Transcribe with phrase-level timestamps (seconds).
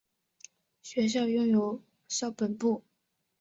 [0.81, 2.83] 学院拥有校本部。